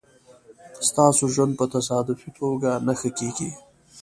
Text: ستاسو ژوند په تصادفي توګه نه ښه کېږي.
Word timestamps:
ستاسو 0.87 1.23
ژوند 1.33 1.53
په 1.59 1.65
تصادفي 1.75 2.29
توګه 2.39 2.71
نه 2.87 2.93
ښه 2.99 3.09
کېږي. 3.19 3.49